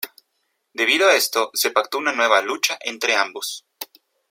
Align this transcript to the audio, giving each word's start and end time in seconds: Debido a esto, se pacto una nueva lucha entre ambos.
Debido 0.73 1.07
a 1.07 1.13
esto, 1.15 1.51
se 1.53 1.69
pacto 1.69 1.99
una 1.99 2.11
nueva 2.11 2.41
lucha 2.41 2.75
entre 2.81 3.15
ambos. 3.15 3.67